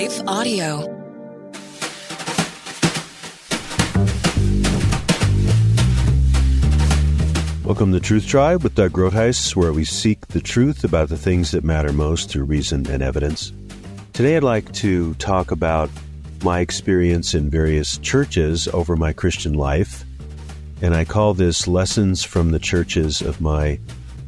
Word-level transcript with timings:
Life 0.00 0.22
Audio. 0.26 0.78
Welcome 7.66 7.92
to 7.92 8.00
Truth 8.00 8.26
Tribe 8.26 8.62
with 8.62 8.74
Doug 8.74 8.92
Groothuis, 8.92 9.54
where 9.54 9.74
we 9.74 9.84
seek 9.84 10.26
the 10.28 10.40
truth 10.40 10.84
about 10.84 11.10
the 11.10 11.18
things 11.18 11.50
that 11.50 11.64
matter 11.64 11.92
most 11.92 12.30
through 12.30 12.44
reason 12.44 12.88
and 12.88 13.02
evidence. 13.02 13.52
Today, 14.14 14.38
I'd 14.38 14.42
like 14.42 14.72
to 14.76 15.12
talk 15.16 15.50
about 15.50 15.90
my 16.42 16.60
experience 16.60 17.34
in 17.34 17.50
various 17.50 17.98
churches 17.98 18.68
over 18.68 18.96
my 18.96 19.12
Christian 19.12 19.52
life, 19.52 20.06
and 20.80 20.94
I 20.94 21.04
call 21.04 21.34
this 21.34 21.68
Lessons 21.68 22.24
from 22.24 22.52
the 22.52 22.58
Churches 22.58 23.20
of 23.20 23.42
My 23.42 23.78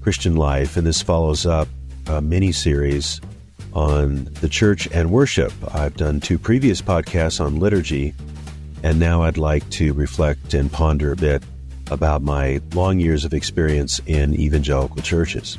Christian 0.03 0.37
Life, 0.37 0.77
and 0.77 0.87
this 0.87 1.01
follows 1.01 1.47
up 1.47 1.67
a 2.09 2.21
mini 2.21 2.53
series 2.53 3.23
on 3.73 4.25
the 4.41 4.49
church 4.49 4.89
and 4.93 5.11
worship. 5.11 5.53
I've 5.75 5.97
done 5.97 6.21
two 6.21 6.39
previous 6.39 6.83
podcasts 6.83 7.45
on 7.45 7.59
liturgy, 7.59 8.15
and 8.83 8.99
now 8.99 9.23
I'd 9.23 9.39
like 9.39 9.69
to 9.71 9.93
reflect 9.93 10.55
and 10.55 10.71
ponder 10.71 11.13
a 11.13 11.17
bit 11.17 11.43
about 11.91 12.23
my 12.23 12.61
long 12.75 12.99
years 12.99 13.25
of 13.25 13.35
experience 13.35 14.01
in 14.07 14.35
evangelical 14.35 15.03
churches. 15.03 15.59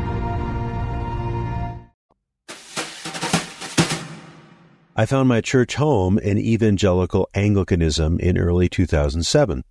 I 5.01 5.07
found 5.07 5.27
my 5.27 5.41
church 5.41 5.77
home 5.77 6.19
in 6.19 6.37
evangelical 6.37 7.27
Anglicanism 7.33 8.19
in 8.19 8.37
early 8.37 8.69
2007. 8.69 9.63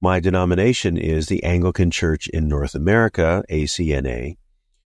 My 0.00 0.20
denomination 0.20 0.96
is 0.96 1.26
the 1.26 1.42
Anglican 1.42 1.90
Church 1.90 2.28
in 2.28 2.46
North 2.46 2.76
America, 2.76 3.42
ACNA. 3.50 4.36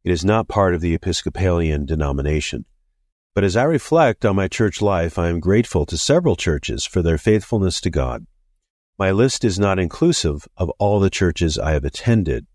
It 0.02 0.10
is 0.10 0.24
not 0.24 0.48
part 0.48 0.74
of 0.74 0.80
the 0.80 0.92
Episcopalian 0.92 1.86
denomination. 1.86 2.64
But 3.32 3.44
as 3.44 3.56
I 3.56 3.62
reflect 3.62 4.24
on 4.24 4.34
my 4.34 4.48
church 4.48 4.82
life, 4.82 5.20
I 5.20 5.28
am 5.28 5.38
grateful 5.38 5.86
to 5.86 5.96
several 5.96 6.34
churches 6.34 6.84
for 6.84 7.00
their 7.00 7.16
faithfulness 7.16 7.80
to 7.82 7.88
God. 7.88 8.26
My 8.98 9.12
list 9.12 9.44
is 9.44 9.56
not 9.56 9.78
inclusive 9.78 10.48
of 10.56 10.68
all 10.80 10.98
the 10.98 11.10
churches 11.10 11.60
I 11.60 11.74
have 11.74 11.84
attended. 11.84 12.48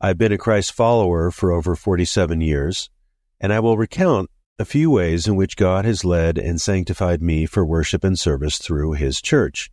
I've 0.00 0.16
been 0.16 0.30
a 0.30 0.38
Christ 0.38 0.74
follower 0.74 1.32
for 1.32 1.50
over 1.50 1.74
47 1.74 2.40
years, 2.40 2.88
and 3.40 3.52
I 3.52 3.58
will 3.58 3.76
recount 3.76 4.30
a 4.62 4.64
few 4.64 4.92
ways 4.92 5.26
in 5.26 5.34
which 5.34 5.56
God 5.56 5.84
has 5.84 6.04
led 6.04 6.38
and 6.38 6.60
sanctified 6.60 7.20
me 7.20 7.46
for 7.46 7.66
worship 7.66 8.04
and 8.04 8.16
service 8.16 8.58
through 8.58 8.92
His 8.92 9.20
church. 9.20 9.72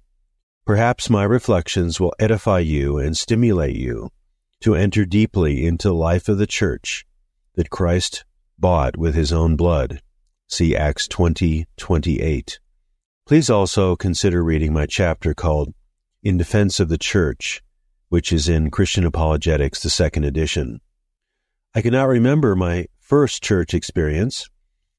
Perhaps 0.66 1.12
my 1.12 1.24
reflections 1.24 2.00
will 2.00 2.16
edify 2.18 2.58
you 2.58 2.98
and 2.98 3.16
stimulate 3.16 3.76
you 3.76 4.10
to 4.62 4.74
enter 4.74 5.06
deeply 5.06 5.64
into 5.64 5.90
the 5.90 5.94
life 5.94 6.28
of 6.28 6.40
the 6.40 6.48
church 6.48 7.06
that 7.54 7.70
Christ 7.70 8.26
bought 8.58 8.98
with 8.98 9.14
His 9.14 9.32
own 9.32 9.56
blood. 9.56 10.02
See 10.48 10.76
Acts 10.76 11.08
20, 11.08 11.68
28. 11.78 12.60
Please 13.28 13.48
also 13.52 13.96
consider 13.96 14.44
reading 14.44 14.74
my 14.74 14.88
chapter 14.88 15.36
called 15.36 15.76
In 16.24 16.36
Defense 16.36 16.80
of 16.80 16.90
the 16.90 16.98
Church, 16.98 17.62
which 18.08 18.34
is 18.34 18.50
in 18.50 18.72
Christian 18.72 19.06
Apologetics, 19.06 19.84
the 19.84 19.92
second 19.92 20.24
edition. 20.24 20.82
I 21.76 21.84
cannot 21.84 22.06
remember 22.06 22.56
my 22.56 22.88
first 22.98 23.44
church 23.44 23.76
experience, 23.76 24.50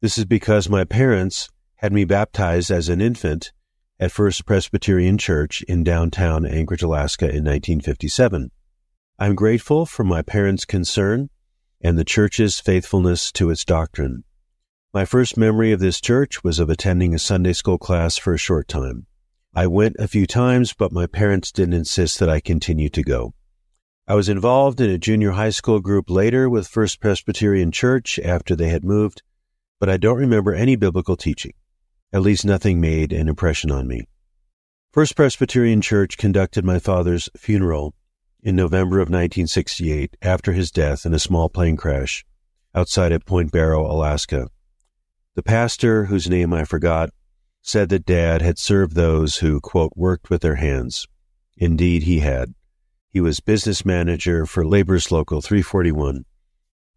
this 0.00 0.16
is 0.16 0.24
because 0.24 0.68
my 0.68 0.84
parents 0.84 1.48
had 1.76 1.92
me 1.92 2.04
baptized 2.04 2.70
as 2.70 2.88
an 2.88 3.00
infant 3.00 3.52
at 3.98 4.10
First 4.10 4.46
Presbyterian 4.46 5.18
Church 5.18 5.62
in 5.68 5.84
downtown 5.84 6.46
Anchorage, 6.46 6.82
Alaska 6.82 7.26
in 7.26 7.44
1957. 7.44 8.50
I'm 9.18 9.34
grateful 9.34 9.84
for 9.84 10.04
my 10.04 10.22
parents' 10.22 10.64
concern 10.64 11.28
and 11.82 11.98
the 11.98 12.04
church's 12.04 12.60
faithfulness 12.60 13.30
to 13.32 13.50
its 13.50 13.64
doctrine. 13.64 14.24
My 14.94 15.04
first 15.04 15.36
memory 15.36 15.70
of 15.72 15.80
this 15.80 16.00
church 16.00 16.42
was 16.42 16.58
of 16.58 16.70
attending 16.70 17.14
a 17.14 17.18
Sunday 17.18 17.52
school 17.52 17.78
class 17.78 18.16
for 18.16 18.32
a 18.32 18.38
short 18.38 18.68
time. 18.68 19.06
I 19.54 19.66
went 19.66 19.96
a 19.98 20.08
few 20.08 20.26
times, 20.26 20.72
but 20.72 20.92
my 20.92 21.06
parents 21.06 21.52
didn't 21.52 21.74
insist 21.74 22.18
that 22.20 22.30
I 22.30 22.40
continue 22.40 22.88
to 22.88 23.02
go. 23.02 23.34
I 24.08 24.14
was 24.14 24.28
involved 24.28 24.80
in 24.80 24.90
a 24.90 24.98
junior 24.98 25.32
high 25.32 25.50
school 25.50 25.80
group 25.80 26.08
later 26.08 26.48
with 26.48 26.66
First 26.66 27.00
Presbyterian 27.00 27.70
Church 27.70 28.18
after 28.18 28.56
they 28.56 28.68
had 28.68 28.84
moved, 28.84 29.22
but 29.80 29.88
I 29.88 29.96
don't 29.96 30.18
remember 30.18 30.54
any 30.54 30.76
biblical 30.76 31.16
teaching. 31.16 31.54
At 32.12 32.22
least 32.22 32.44
nothing 32.44 32.80
made 32.80 33.12
an 33.12 33.28
impression 33.28 33.72
on 33.72 33.88
me. 33.88 34.06
First 34.92 35.16
Presbyterian 35.16 35.80
Church 35.80 36.16
conducted 36.16 36.64
my 36.64 36.78
father's 36.78 37.28
funeral 37.36 37.94
in 38.42 38.54
November 38.54 38.96
of 38.96 39.08
1968 39.08 40.16
after 40.22 40.52
his 40.52 40.70
death 40.70 41.04
in 41.06 41.14
a 41.14 41.18
small 41.18 41.48
plane 41.48 41.76
crash 41.76 42.24
outside 42.74 43.12
of 43.12 43.24
Point 43.24 43.50
Barrow, 43.50 43.90
Alaska. 43.90 44.48
The 45.34 45.42
pastor, 45.42 46.04
whose 46.06 46.28
name 46.28 46.52
I 46.52 46.64
forgot, 46.64 47.10
said 47.62 47.88
that 47.88 48.06
Dad 48.06 48.42
had 48.42 48.58
served 48.58 48.94
those 48.94 49.36
who, 49.36 49.60
quote, 49.60 49.92
worked 49.96 50.30
with 50.30 50.42
their 50.42 50.56
hands. 50.56 51.06
Indeed, 51.56 52.04
he 52.04 52.20
had. 52.20 52.54
He 53.10 53.20
was 53.20 53.40
business 53.40 53.84
manager 53.84 54.46
for 54.46 54.66
Labor's 54.66 55.10
Local 55.10 55.40
341. 55.40 56.24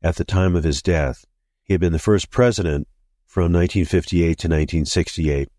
At 0.01 0.15
the 0.15 0.25
time 0.25 0.55
of 0.55 0.63
his 0.63 0.81
death, 0.81 1.25
he 1.63 1.73
had 1.73 1.81
been 1.81 1.93
the 1.93 1.99
first 1.99 2.29
president 2.29 2.87
from 3.25 3.53
1958 3.53 4.25
to 4.25 4.47
1968. 4.47 5.49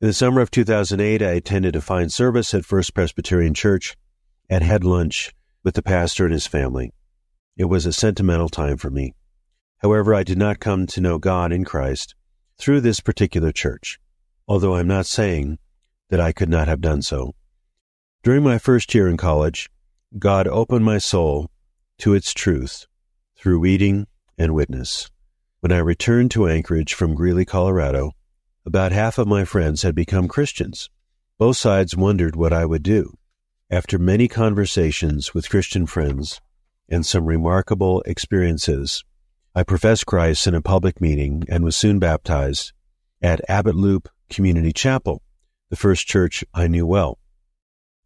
In 0.00 0.06
the 0.06 0.12
summer 0.12 0.40
of 0.40 0.50
2008, 0.50 1.22
I 1.22 1.30
attended 1.30 1.74
a 1.74 1.80
fine 1.80 2.08
service 2.08 2.54
at 2.54 2.64
First 2.64 2.94
Presbyterian 2.94 3.54
Church 3.54 3.96
and 4.48 4.62
had 4.62 4.84
lunch 4.84 5.34
with 5.64 5.74
the 5.74 5.82
pastor 5.82 6.24
and 6.24 6.32
his 6.32 6.46
family. 6.46 6.92
It 7.56 7.64
was 7.64 7.86
a 7.86 7.92
sentimental 7.92 8.48
time 8.48 8.76
for 8.76 8.90
me. 8.90 9.14
However, 9.78 10.14
I 10.14 10.22
did 10.22 10.38
not 10.38 10.60
come 10.60 10.86
to 10.88 11.00
know 11.00 11.18
God 11.18 11.52
in 11.52 11.64
Christ 11.64 12.14
through 12.58 12.80
this 12.80 13.00
particular 13.00 13.52
church, 13.52 13.98
although 14.46 14.74
I'm 14.74 14.88
not 14.88 15.06
saying 15.06 15.58
that 16.10 16.20
I 16.20 16.32
could 16.32 16.48
not 16.48 16.68
have 16.68 16.80
done 16.80 17.02
so. 17.02 17.34
During 18.22 18.42
my 18.42 18.58
first 18.58 18.94
year 18.94 19.08
in 19.08 19.16
college, 19.16 19.70
God 20.18 20.46
opened 20.48 20.84
my 20.84 20.98
soul 20.98 21.50
to 21.98 22.14
its 22.14 22.32
truth 22.32 22.86
through 23.36 23.60
reading 23.60 24.06
and 24.36 24.54
witness. 24.54 25.10
When 25.60 25.72
I 25.72 25.78
returned 25.78 26.30
to 26.32 26.46
Anchorage 26.46 26.94
from 26.94 27.16
Greeley, 27.16 27.44
Colorado, 27.44 28.12
about 28.64 28.92
half 28.92 29.18
of 29.18 29.26
my 29.26 29.44
friends 29.44 29.82
had 29.82 29.92
become 29.92 30.28
Christians. 30.28 30.88
Both 31.36 31.56
sides 31.56 31.96
wondered 31.96 32.36
what 32.36 32.52
I 32.52 32.64
would 32.64 32.84
do. 32.84 33.18
After 33.68 33.98
many 33.98 34.28
conversations 34.28 35.34
with 35.34 35.50
Christian 35.50 35.86
friends 35.86 36.40
and 36.88 37.04
some 37.04 37.26
remarkable 37.26 38.02
experiences, 38.02 39.02
I 39.52 39.64
professed 39.64 40.06
Christ 40.06 40.46
in 40.46 40.54
a 40.54 40.62
public 40.62 41.00
meeting 41.00 41.42
and 41.48 41.64
was 41.64 41.74
soon 41.74 41.98
baptized 41.98 42.72
at 43.20 43.40
Abbott 43.50 43.74
Loop 43.74 44.08
Community 44.30 44.72
Chapel, 44.72 45.22
the 45.70 45.76
first 45.76 46.06
church 46.06 46.44
I 46.54 46.68
knew 46.68 46.86
well. 46.86 47.18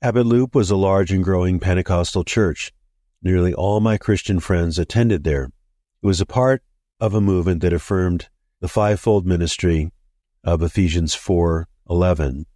Abbott 0.01 0.25
Loop 0.25 0.55
was 0.55 0.71
a 0.71 0.77
large 0.77 1.13
and 1.13 1.23
growing 1.23 1.61
Pentecostal 1.61 2.25
church. 2.25 2.73
Nearly 3.23 3.53
all 3.53 3.81
my 3.81 3.99
Christian 3.99 4.41
friends 4.41 4.79
attended 4.79 5.25
there. 5.25 5.51
It 6.03 6.07
was 6.07 6.23
a 6.23 6.27
part 6.27 6.63
of 7.03 7.15
a 7.15 7.21
movement 7.21 7.61
that 7.61 7.73
affirmed 7.73 8.29
the 8.61 8.69
fivefold 8.69 9.27
ministry 9.27 9.91
of 10.45 10.63
Ephesians 10.63 11.17
4:11. 11.17 12.47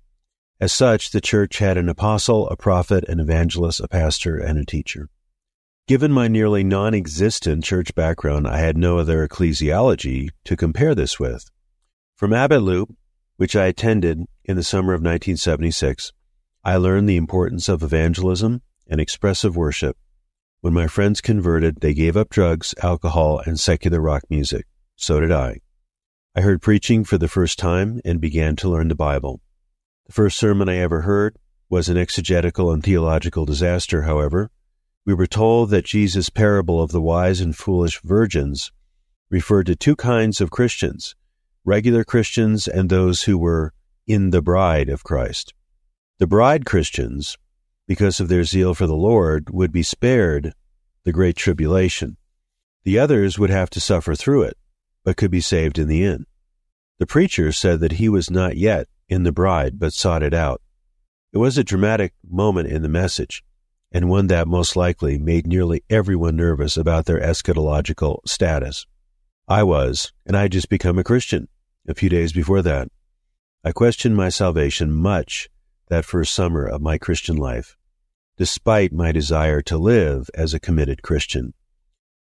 As 0.60 0.72
such, 0.72 1.10
the 1.10 1.20
church 1.20 1.58
had 1.58 1.76
an 1.76 1.88
apostle, 1.88 2.48
a 2.48 2.56
prophet, 2.56 3.02
an 3.08 3.19
evangelist, 3.19 3.81
a 3.81 3.88
pastor, 3.88 4.38
and 4.38 4.56
a 4.56 4.64
teacher. 4.64 5.08
Given 5.88 6.12
my 6.12 6.28
nearly 6.28 6.62
non-existent 6.62 7.64
church 7.64 7.93
background, 7.96 8.46
I 8.46 8.58
had 8.58 8.78
no 8.78 8.98
other 8.98 9.26
ecclesiology 9.26 10.28
to 10.44 10.56
compare 10.56 10.94
this 10.94 11.19
with. 11.19 11.50
From 12.14 12.32
Abbott 12.32 12.62
Loop, 12.62 12.94
which 13.38 13.56
I 13.56 13.66
attended 13.66 14.26
in 14.44 14.54
the 14.54 14.62
summer 14.62 14.93
of 14.93 15.00
1976, 15.00 16.12
I 16.62 16.76
learned 16.76 17.08
the 17.08 17.16
importance 17.16 17.69
of 17.69 17.82
evangelism 17.82 18.62
and 18.87 19.00
expressive 19.00 19.56
worship 19.56 19.96
when 20.61 20.73
my 20.73 20.87
friends 20.87 21.20
converted, 21.20 21.81
they 21.81 21.94
gave 21.94 22.17
up 22.17 22.31
drugs, 22.31 22.75
alcohol, 22.82 23.41
and 23.44 23.61
secular 23.61 24.00
rock 24.00 24.25
music. 24.31 24.67
So 24.97 25.20
did 25.20 25.31
I. 25.31 25.61
I 26.35 26.41
heard 26.41 26.61
preaching 26.61 27.05
for 27.05 27.19
the 27.19 27.29
first 27.29 27.58
time 27.58 28.00
and 28.05 28.20
began 28.20 28.56
to 28.56 28.69
learn 28.69 28.88
the 28.88 28.94
Bible. 28.94 29.41
The 30.06 30.12
first 30.12 30.37
sermon 30.37 30.69
I 30.69 30.76
ever 30.76 31.03
heard 31.03 31.37
was 31.69 31.88
an 31.88 31.97
exegetical 31.97 32.70
and 32.70 32.82
theological 32.82 33.44
disaster, 33.44 34.03
however. 34.03 34.50
We 35.05 35.14
were 35.14 35.26
told 35.26 35.70
that 35.70 35.85
Jesus' 35.85 36.31
parable 36.31 36.82
of 36.82 36.91
the 36.91 37.00
wise 37.00 37.41
and 37.41 37.56
foolish 37.56 38.00
virgins 38.03 38.73
referred 39.31 39.67
to 39.67 39.76
two 39.76 39.97
kinds 39.97 40.41
of 40.41 40.50
Christians 40.50 41.14
regular 41.64 42.05
Christians 42.05 42.69
and 42.69 42.88
those 42.88 43.25
who 43.25 43.37
were 43.37 43.73
in 44.06 44.31
the 44.31 44.43
bride 44.43 44.88
of 44.88 45.03
Christ. 45.03 45.53
The 46.19 46.26
bride 46.26 46.64
Christians, 46.64 47.37
because 47.86 48.20
of 48.20 48.28
their 48.28 48.44
zeal 48.44 48.74
for 48.74 48.86
the 48.86 48.96
Lord, 48.96 49.50
would 49.50 49.72
be 49.72 49.82
spared 49.82 50.52
the 51.04 51.12
great 51.12 51.36
tribulation. 51.36 52.16
The 52.84 52.98
others 52.98 53.38
would 53.38 53.50
have 53.50 53.70
to 53.70 53.80
suffer 53.80 54.14
through 54.14 54.42
it, 54.42 54.56
but 55.04 55.16
could 55.16 55.30
be 55.30 55.40
saved 55.40 55.78
in 55.78 55.88
the 55.88 56.04
end. 56.04 56.26
The 56.98 57.06
preacher 57.06 57.52
said 57.52 57.80
that 57.80 57.92
he 57.92 58.08
was 58.08 58.30
not 58.30 58.56
yet 58.56 58.88
in 59.08 59.22
the 59.22 59.32
bride, 59.32 59.78
but 59.78 59.92
sought 59.92 60.22
it 60.22 60.34
out. 60.34 60.62
It 61.32 61.38
was 61.38 61.58
a 61.58 61.64
dramatic 61.64 62.14
moment 62.28 62.68
in 62.68 62.82
the 62.82 62.88
message, 62.88 63.44
and 63.92 64.08
one 64.08 64.26
that 64.28 64.48
most 64.48 64.76
likely 64.76 65.18
made 65.18 65.46
nearly 65.46 65.82
everyone 65.90 66.36
nervous 66.36 66.76
about 66.76 67.04
their 67.04 67.20
eschatological 67.20 68.18
status. 68.26 68.86
I 69.46 69.62
was, 69.62 70.12
and 70.24 70.36
I 70.36 70.42
had 70.42 70.52
just 70.52 70.68
become 70.68 70.98
a 70.98 71.04
Christian 71.04 71.48
a 71.86 71.94
few 71.94 72.08
days 72.08 72.32
before 72.32 72.62
that. 72.62 72.88
I 73.64 73.72
questioned 73.72 74.16
my 74.16 74.28
salvation 74.28 74.92
much 74.92 75.48
that 75.88 76.04
first 76.04 76.34
summer 76.34 76.66
of 76.66 76.82
my 76.82 76.98
Christian 76.98 77.36
life, 77.36 77.76
despite 78.36 78.92
my 78.92 79.12
desire 79.12 79.62
to 79.62 79.78
live 79.78 80.28
as 80.34 80.52
a 80.52 80.60
committed 80.60 81.02
Christian. 81.02 81.54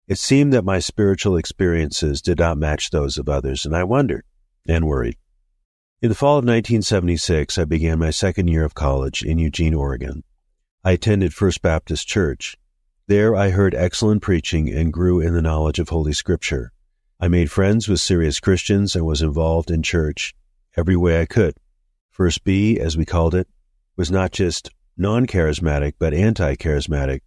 It 0.08 0.18
seemed 0.18 0.52
that 0.54 0.66
my 0.66 0.80
spiritual 0.80 1.38
experiences 1.38 2.22
did 2.22 2.40
not 2.40 2.58
match 2.58 2.90
those 2.90 3.18
of 3.18 3.30
others, 3.30 3.66
and 3.66 3.76
I 3.76 3.84
wondered 3.84 4.26
and 4.68 4.86
worried. 4.86 5.18
In 6.02 6.10
the 6.10 6.16
fall 6.16 6.40
of 6.40 6.46
1976, 6.46 7.58
I 7.58 7.66
began 7.66 8.00
my 8.00 8.10
second 8.10 8.48
year 8.48 8.66
of 8.66 8.74
college 8.74 9.24
in 9.24 9.38
Eugene, 9.38 9.76
Oregon. 9.76 10.24
I 10.84 10.94
attended 10.94 11.34
First 11.34 11.62
Baptist 11.62 12.08
Church. 12.08 12.58
There 13.08 13.36
I 13.36 13.52
heard 13.52 13.76
excellent 13.76 14.24
preaching 14.24 14.68
and 14.68 14.92
grew 14.92 15.20
in 15.20 15.34
the 15.34 15.42
knowledge 15.42 15.78
of 15.78 15.90
Holy 15.90 16.14
Scripture. 16.14 16.72
I 17.20 17.28
made 17.28 17.52
friends 17.52 17.88
with 17.88 18.00
serious 18.00 18.40
Christians 18.40 18.96
and 18.96 19.06
was 19.06 19.22
involved 19.22 19.70
in 19.70 19.84
church 19.84 20.34
every 20.76 20.96
way 20.96 21.22
I 21.22 21.28
could. 21.28 21.54
First 22.22 22.44
B, 22.44 22.80
as 22.80 22.96
we 22.96 23.04
called 23.04 23.34
it, 23.34 23.48
was 23.98 24.12
not 24.12 24.32
just 24.32 24.70
non 24.96 25.26
charismatic, 25.26 25.94
but 25.98 26.14
anti 26.14 26.56
charismatic. 26.56 27.22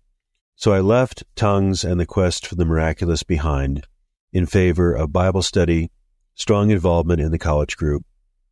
So 0.55 0.73
I 0.73 0.79
left 0.79 1.25
tongues 1.35 1.83
and 1.83 1.99
the 1.99 2.07
quest 2.07 2.47
for 2.47 2.55
the 2.55 2.65
miraculous 2.65 3.25
behind 3.25 3.89
in 4.33 4.47
favor 4.47 4.95
of 4.95 5.13
Bible 5.13 5.43
study, 5.43 5.91
strong 6.37 6.71
involvement 6.71 7.21
in 7.21 7.33
the 7.33 7.41
college 7.41 7.77
group, 7.77 8.05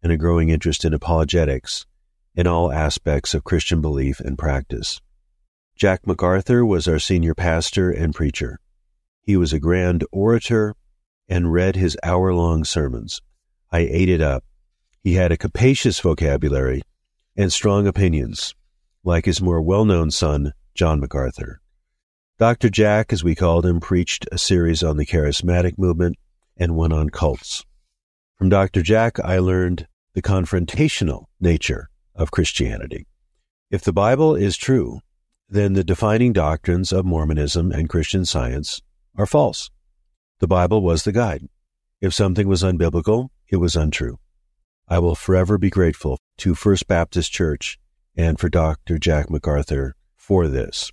and 0.02 0.10
a 0.10 0.16
growing 0.16 0.48
interest 0.48 0.84
in 0.84 0.92
apologetics 0.92 1.86
in 2.34 2.48
all 2.48 2.72
aspects 2.72 3.34
of 3.34 3.44
Christian 3.44 3.80
belief 3.80 4.18
and 4.18 4.36
practice. 4.36 5.00
Jack 5.76 6.08
MacArthur 6.08 6.66
was 6.66 6.88
our 6.88 6.98
senior 6.98 7.36
pastor 7.36 7.88
and 7.88 8.16
preacher. 8.16 8.58
He 9.20 9.36
was 9.36 9.52
a 9.52 9.60
grand 9.60 10.04
orator 10.10 10.74
and 11.28 11.52
read 11.52 11.76
his 11.76 11.96
hour 12.02 12.34
long 12.34 12.64
sermons. 12.64 13.22
I 13.70 13.82
ate 13.88 14.08
it 14.08 14.20
up. 14.20 14.42
He 15.02 15.14
had 15.14 15.32
a 15.32 15.36
capacious 15.36 15.98
vocabulary 15.98 16.82
and 17.36 17.52
strong 17.52 17.88
opinions, 17.88 18.54
like 19.02 19.24
his 19.24 19.42
more 19.42 19.60
well 19.60 19.84
known 19.84 20.12
son, 20.12 20.52
John 20.74 21.00
MacArthur. 21.00 21.60
Dr. 22.38 22.70
Jack, 22.70 23.12
as 23.12 23.24
we 23.24 23.34
called 23.34 23.66
him, 23.66 23.80
preached 23.80 24.28
a 24.30 24.38
series 24.38 24.82
on 24.82 24.96
the 24.96 25.06
charismatic 25.06 25.76
movement 25.76 26.16
and 26.56 26.76
one 26.76 26.92
on 26.92 27.10
cults. 27.10 27.64
From 28.38 28.48
Dr. 28.48 28.82
Jack, 28.82 29.18
I 29.20 29.38
learned 29.38 29.86
the 30.14 30.22
confrontational 30.22 31.26
nature 31.40 31.88
of 32.14 32.30
Christianity. 32.30 33.06
If 33.70 33.82
the 33.82 33.92
Bible 33.92 34.36
is 34.36 34.56
true, 34.56 35.00
then 35.48 35.72
the 35.72 35.84
defining 35.84 36.32
doctrines 36.32 36.92
of 36.92 37.04
Mormonism 37.04 37.72
and 37.72 37.88
Christian 37.88 38.24
science 38.24 38.80
are 39.16 39.26
false. 39.26 39.70
The 40.38 40.46
Bible 40.46 40.80
was 40.80 41.04
the 41.04 41.12
guide. 41.12 41.48
If 42.00 42.14
something 42.14 42.46
was 42.46 42.62
unbiblical, 42.62 43.28
it 43.48 43.56
was 43.56 43.76
untrue. 43.76 44.18
I 44.92 44.98
will 44.98 45.14
forever 45.14 45.56
be 45.56 45.70
grateful 45.70 46.18
to 46.36 46.54
First 46.54 46.86
Baptist 46.86 47.32
Church 47.32 47.78
and 48.14 48.38
for 48.38 48.50
Dr. 48.50 48.98
Jack 48.98 49.30
MacArthur 49.30 49.96
for 50.18 50.48
this. 50.48 50.92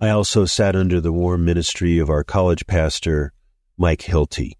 I 0.00 0.08
also 0.08 0.46
sat 0.46 0.74
under 0.74 1.00
the 1.00 1.12
warm 1.12 1.44
ministry 1.44 2.00
of 2.00 2.10
our 2.10 2.24
college 2.24 2.66
pastor, 2.66 3.32
Mike 3.78 4.00
Hilty. 4.00 4.54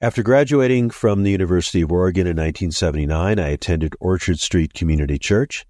After 0.00 0.24
graduating 0.24 0.90
from 0.90 1.22
the 1.22 1.30
University 1.30 1.80
of 1.82 1.92
Oregon 1.92 2.26
in 2.26 2.36
1979, 2.36 3.38
I 3.38 3.48
attended 3.50 3.94
Orchard 4.00 4.40
Street 4.40 4.74
Community 4.74 5.16
Church, 5.16 5.64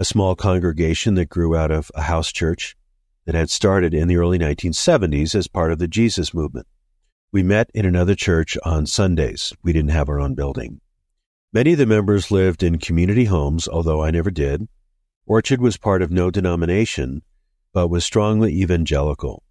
a 0.00 0.04
small 0.04 0.34
congregation 0.34 1.14
that 1.14 1.28
grew 1.28 1.54
out 1.54 1.70
of 1.70 1.92
a 1.94 2.02
house 2.02 2.32
church 2.32 2.74
that 3.24 3.36
had 3.36 3.50
started 3.50 3.94
in 3.94 4.08
the 4.08 4.16
early 4.16 4.40
1970s 4.40 5.36
as 5.36 5.46
part 5.46 5.70
of 5.70 5.78
the 5.78 5.86
Jesus 5.86 6.34
movement. 6.34 6.66
We 7.30 7.44
met 7.44 7.70
in 7.72 7.86
another 7.86 8.16
church 8.16 8.58
on 8.64 8.86
Sundays. 8.86 9.52
We 9.62 9.72
didn't 9.72 9.92
have 9.92 10.08
our 10.08 10.18
own 10.18 10.34
building. 10.34 10.80
Many 11.54 11.72
of 11.72 11.78
the 11.78 11.86
members 11.86 12.30
lived 12.30 12.62
in 12.62 12.78
community 12.78 13.26
homes, 13.26 13.68
although 13.68 14.02
I 14.02 14.10
never 14.10 14.30
did. 14.30 14.68
Orchard 15.26 15.60
was 15.60 15.76
part 15.76 16.00
of 16.00 16.10
no 16.10 16.30
denomination, 16.30 17.20
but 17.74 17.88
was 17.88 18.06
strongly 18.06 18.54
evangelical. 18.62 19.42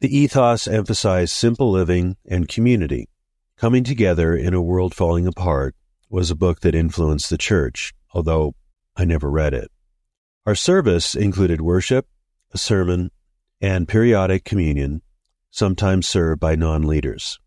The 0.00 0.14
ethos 0.14 0.68
emphasized 0.68 1.32
simple 1.32 1.70
living 1.70 2.16
and 2.28 2.48
community. 2.48 3.08
Coming 3.56 3.82
Together 3.82 4.36
in 4.36 4.52
a 4.52 4.60
World 4.60 4.94
Falling 4.94 5.26
Apart 5.26 5.74
was 6.10 6.30
a 6.30 6.36
book 6.36 6.60
that 6.60 6.74
influenced 6.74 7.30
the 7.30 7.38
church, 7.38 7.94
although 8.12 8.54
I 8.94 9.06
never 9.06 9.30
read 9.30 9.54
it. 9.54 9.70
Our 10.44 10.54
service 10.54 11.14
included 11.14 11.62
worship, 11.62 12.06
a 12.52 12.58
sermon, 12.58 13.10
and 13.58 13.88
periodic 13.88 14.44
communion 14.44 15.00
sometimes 15.50 16.06
served 16.06 16.40
by 16.40 16.56
non 16.56 16.82
leaders. 16.82 17.38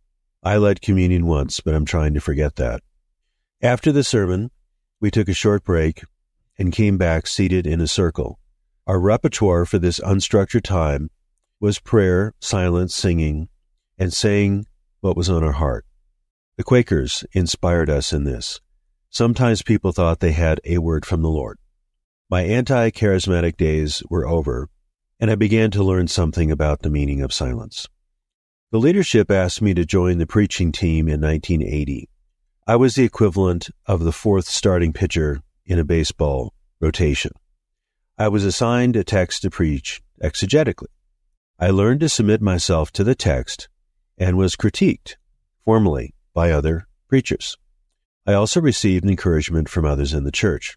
I 0.42 0.58
led 0.58 0.82
communion 0.82 1.28
once, 1.28 1.60
but 1.60 1.76
I'm 1.76 1.86
trying 1.86 2.16
to 2.16 2.22
forget 2.22 2.56
that. 2.56 2.82
After 3.62 3.92
the 3.92 4.04
sermon, 4.04 4.52
we 5.00 5.10
took 5.10 5.30
a 5.30 5.34
short 5.34 5.64
break 5.64 6.04
and 6.58 6.74
came 6.74 6.98
back 6.98 7.26
seated 7.26 7.66
in 7.66 7.80
a 7.80 7.88
circle. 7.88 8.40
Our 8.86 9.00
repertoire 9.00 9.66
for 9.66 9.80
this 9.80 10.00
unstructured 10.00 10.64
time 10.64 11.10
was 11.60 11.80
prayer, 11.80 12.34
silence, 12.40 12.94
singing, 12.94 13.50
and 13.98 14.14
saying 14.14 14.66
what 15.00 15.16
was 15.16 15.30
on 15.30 15.44
our 15.44 15.54
heart. 15.54 15.86
The 16.58 16.64
Quakers 16.64 17.26
inspired 17.32 17.90
us 17.90 18.14
in 18.14 18.26
this. 18.26 18.60
Sometimes 19.10 19.62
people 19.62 19.92
thought 19.92 20.20
they 20.20 20.34
had 20.34 20.60
a 20.66 20.80
word 20.80 21.06
from 21.06 21.22
the 21.22 21.30
Lord. 21.30 21.58
My 22.30 22.42
anti 22.42 22.92
charismatic 22.92 23.56
days 23.56 24.04
were 24.10 24.28
over, 24.28 24.70
and 25.20 25.32
I 25.32 25.36
began 25.36 25.72
to 25.72 25.84
learn 25.84 26.08
something 26.08 26.52
about 26.52 26.82
the 26.82 26.90
meaning 26.90 27.22
of 27.22 27.34
silence. 27.34 27.88
The 28.72 28.80
leadership 28.80 29.32
asked 29.32 29.62
me 29.62 29.74
to 29.76 29.86
join 29.86 30.18
the 30.18 30.28
preaching 30.28 30.72
team 30.72 31.08
in 31.08 31.22
1980. 31.22 32.10
I 32.68 32.78
was 32.78 32.96
the 32.96 33.04
equivalent 33.04 33.70
of 33.86 34.04
the 34.04 34.12
fourth 34.12 34.48
starting 34.48 34.92
pitcher 34.92 35.42
in 35.68 35.78
a 35.78 35.84
baseball 35.84 36.56
rotation. 36.82 37.32
I 38.18 38.28
was 38.30 38.44
assigned 38.44 38.96
a 38.96 39.04
text 39.04 39.44
to 39.44 39.52
preach 39.52 40.02
exegetically. 40.24 40.88
I 41.60 41.70
learned 41.70 42.00
to 42.00 42.10
submit 42.10 42.42
myself 42.42 42.92
to 42.94 43.04
the 43.04 43.14
text 43.14 43.70
and 44.18 44.36
was 44.36 44.56
critiqued 44.56 45.18
formally 45.64 46.16
by 46.34 46.50
other 46.50 46.88
preachers. 47.08 47.56
I 48.26 48.34
also 48.34 48.60
received 48.62 49.06
encouragement 49.06 49.70
from 49.70 49.86
others 49.86 50.12
in 50.12 50.24
the 50.24 50.32
church. 50.32 50.76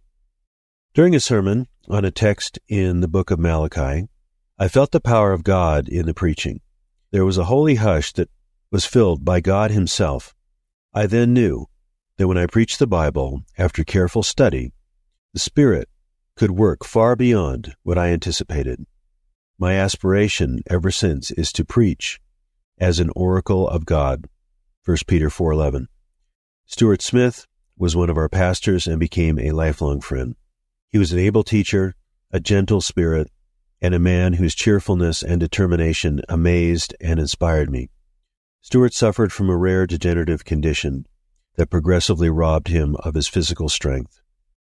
During 0.93 1.15
a 1.15 1.21
sermon 1.21 1.69
on 1.89 2.05
a 2.05 2.11
text 2.11 2.59
in 2.69 3.01
the 3.01 3.09
book 3.09 3.31
of 3.31 3.39
Malachi, 3.39 4.09
I 4.59 4.69
felt 4.69 4.91
the 4.91 5.01
power 5.01 5.33
of 5.33 5.43
God 5.43 5.89
in 5.89 6.05
the 6.05 6.13
preaching. 6.13 6.61
There 7.13 7.25
was 7.25 7.39
a 7.39 7.45
holy 7.45 7.77
hush 7.77 8.13
that 8.13 8.29
was 8.71 8.85
filled 8.85 9.25
by 9.25 9.41
God 9.41 9.71
Himself. 9.71 10.35
I 10.93 11.07
then 11.07 11.33
knew 11.33 11.67
that 12.19 12.27
when 12.27 12.37
I 12.37 12.47
preached 12.47 12.81
the 12.81 12.87
Bible, 12.87 13.45
after 13.57 13.85
careful 13.85 14.25
study, 14.25 14.73
the 15.33 15.39
Spirit 15.39 15.89
could 16.37 16.51
work 16.51 16.85
far 16.85 17.15
beyond 17.15 17.77
what 17.85 17.97
I 17.97 18.09
anticipated. 18.09 18.85
My 19.57 19.75
aspiration 19.75 20.63
ever 20.69 20.91
since 20.91 21.31
is 21.31 21.53
to 21.53 21.65
preach 21.65 22.21
as 22.77 22.99
an 22.99 23.11
oracle 23.15 23.69
of 23.69 23.87
God. 23.87 24.29
1 24.85 24.97
Peter 25.07 25.31
4:11. 25.31 25.87
Stuart 26.67 27.03
Smith 27.03 27.47
was 27.77 27.95
one 27.95 28.11
of 28.11 28.17
our 28.17 28.29
pastors 28.29 28.89
and 28.89 28.99
became 28.99 29.39
a 29.39 29.53
lifelong 29.53 30.01
friend. 30.01 30.35
He 30.91 30.99
was 30.99 31.13
an 31.13 31.21
able 31.21 31.45
teacher, 31.45 31.95
a 32.33 32.41
gentle 32.41 32.81
spirit, 32.81 33.31
and 33.81 33.95
a 33.95 34.01
man 34.01 34.35
whose 34.35 34.57
cheerfulness 34.57 35.23
and 35.23 35.39
determination 35.39 36.21
amazed 36.29 36.97
and 37.01 37.21
inspired 37.21 37.71
me. 37.71 37.91
Stuart 38.61 38.93
suffered 38.93 39.33
from 39.33 39.49
a 39.49 39.57
rare 39.57 39.87
degenerative 39.87 40.45
condition 40.45 41.07
that 41.59 41.71
progressively 41.71 42.31
robbed 42.31 42.69
him 42.69 42.97
of 43.01 43.15
his 43.15 43.27
physical 43.27 43.69
strength, 43.69 44.21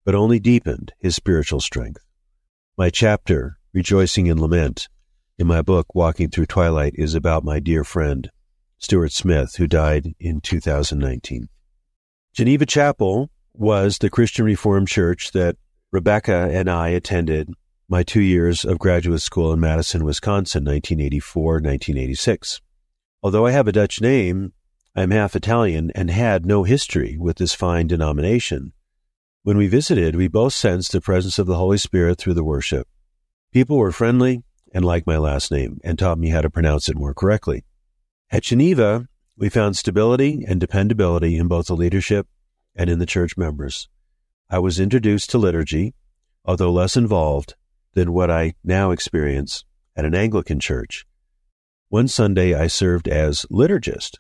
but 0.05 0.15
only 0.15 0.39
deepened 0.39 0.93
his 0.99 1.17
spiritual 1.17 1.59
strength. 1.59 2.05
My 2.77 2.91
chapter, 2.91 3.57
Rejoicing 3.73 4.27
in 4.27 4.39
Lament, 4.39 4.89
in 5.39 5.47
my 5.47 5.63
book, 5.63 5.95
Walking 5.95 6.29
Through 6.29 6.47
Twilight, 6.47 6.93
is 6.95 7.15
about 7.15 7.45
my 7.45 7.61
dear 7.61 7.83
friend, 7.83 8.31
Stuart 8.77 9.11
Smith, 9.11 9.57
who 9.57 9.67
died 9.67 10.15
in 10.21 10.43
2019. 10.43 11.49
Geneva 12.35 12.67
Chapel 12.67 13.31
was 13.55 13.97
the 13.97 14.11
Christian 14.11 14.45
Reformed 14.45 14.89
church 14.89 15.33
that 15.33 15.57
Rebecca 15.93 16.51
and 16.53 16.69
I 16.69 16.89
attended 16.89 17.49
my 17.89 18.03
two 18.03 18.21
years 18.21 18.67
of 18.67 18.79
graduate 18.79 19.23
school 19.23 19.51
in 19.51 19.61
Madison, 19.61 20.05
Wisconsin, 20.05 20.65
1984 20.65 21.55
1986. 21.55 22.61
Although 23.23 23.47
I 23.47 23.53
have 23.53 23.67
a 23.67 23.73
Dutch 23.73 24.03
name, 24.03 24.53
I 24.95 25.03
am 25.03 25.11
half 25.11 25.35
Italian 25.35 25.91
and 25.95 26.11
had 26.11 26.45
no 26.45 26.65
history 26.65 27.17
with 27.19 27.39
this 27.39 27.55
fine 27.55 27.87
denomination. 27.87 28.75
When 29.43 29.57
we 29.57 29.67
visited, 29.67 30.15
we 30.15 30.29
both 30.29 30.53
sensed 30.53 30.93
the 30.93 31.01
presence 31.01 31.39
of 31.39 31.47
the 31.47 31.57
Holy 31.57 31.79
Spirit 31.79 32.19
through 32.19 32.35
the 32.35 32.45
worship. 32.45 32.87
People 33.53 33.79
were 33.79 33.91
friendly 33.91 34.43
and 34.75 34.85
liked 34.85 35.07
my 35.07 35.17
last 35.17 35.51
name 35.51 35.81
and 35.83 35.99
taught 35.99 36.19
me 36.19 36.29
how 36.29 36.43
to 36.43 36.51
pronounce 36.51 36.91
it 36.91 36.97
more 36.97 37.15
correctly. 37.15 37.65
At 38.31 38.43
Geneva, 38.43 39.09
we 39.35 39.49
found 39.49 39.79
stability 39.79 40.45
and 40.47 40.61
dependability 40.61 41.39
in 41.39 41.49
both 41.49 41.69
the 41.69 41.77
leadership 41.77 42.29
and 42.75 42.91
in 42.91 42.99
the 42.99 43.07
church 43.07 43.37
members. 43.39 43.89
I 44.51 44.59
was 44.59 44.79
introduced 44.79 45.31
to 45.31 45.39
liturgy, 45.39 45.95
although 46.45 46.71
less 46.71 46.99
involved 46.99 47.55
than 47.95 48.13
what 48.13 48.31
I 48.31 48.57
now 48.63 48.91
experience 48.91 49.65
at 49.97 50.05
an 50.05 50.15
Anglican 50.15 50.61
church. 50.61 51.07
One 51.89 52.09
Sunday 52.09 52.55
I 52.55 52.67
served 52.67 53.09
as 53.09 53.47
liturgist, 53.51 54.19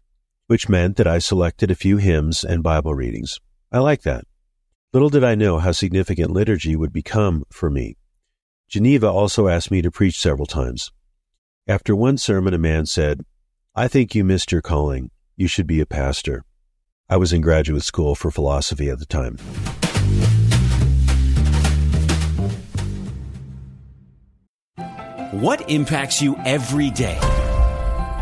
which 0.53 0.69
meant 0.69 0.99
that 0.99 1.07
I 1.07 1.19
selected 1.19 1.71
a 1.71 1.75
few 1.75 1.97
hymns 1.97 2.45
and 2.45 2.63
Bible 2.63 2.93
readings. 2.93 3.41
I 3.73 3.79
like 3.79 4.03
that. 4.03 4.27
Little 4.93 5.09
did 5.09 5.25
I 5.25 5.35
know 5.35 5.57
how 5.57 5.73
significant 5.73 6.31
liturgy 6.31 6.77
would 6.77 6.93
become 6.93 7.45
for 7.51 7.71
me. 7.71 7.97
Geneva 8.69 9.11
also 9.11 9.49
asked 9.49 9.71
me 9.71 9.81
to 9.81 9.91
preach 9.91 10.21
several 10.21 10.45
times. 10.45 10.93
After 11.67 11.97
one 11.97 12.19
sermon, 12.19 12.53
a 12.53 12.59
man 12.59 12.85
said, 12.85 13.23
I 13.75 13.89
think 13.89 14.15
you 14.15 14.25
missed 14.25 14.53
your 14.53 14.61
calling. 14.61 15.11
You 15.37 15.49
should 15.49 15.67
be 15.67 15.81
a 15.81 15.87
pastor. 15.87 16.45
I 17.09 17.17
was 17.17 17.33
in 17.33 17.41
graduate 17.41 17.85
school 17.85 18.15
for 18.15 18.31
philosophy 18.31 18.91
at 18.91 18.99
the 18.99 19.07
time. 19.07 19.39
What 25.31 25.71
impacts 25.71 26.21
you 26.21 26.37
every 26.45 26.91
day? 26.91 27.42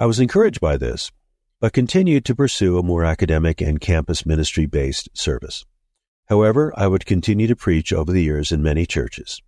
I 0.00 0.06
was 0.06 0.18
encouraged 0.18 0.62
by 0.62 0.78
this, 0.78 1.12
but 1.60 1.74
continued 1.74 2.24
to 2.24 2.34
pursue 2.34 2.78
a 2.78 2.82
more 2.82 3.04
academic 3.04 3.60
and 3.60 3.78
campus 3.78 4.24
ministry 4.24 4.64
based 4.64 5.10
service. 5.12 5.66
However, 6.30 6.72
I 6.74 6.86
would 6.86 7.04
continue 7.04 7.46
to 7.46 7.54
preach 7.54 7.92
over 7.92 8.10
the 8.10 8.22
years 8.22 8.50
in 8.50 8.62
many 8.62 8.86
churches. 8.86 9.42